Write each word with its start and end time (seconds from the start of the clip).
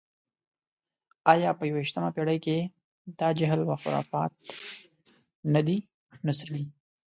ایا 1.33 1.49
په 1.59 1.63
یویشتمه 1.69 2.09
پېړۍ 2.15 2.37
کې 2.45 2.57
دا 3.19 3.29
جهل 3.39 3.59
و 3.63 3.79
خرافات 3.81 4.31
نه 5.53 5.61
دي، 5.67 5.77
نو 6.25 6.31
څه 6.39 6.45
دي؟ 6.53 6.63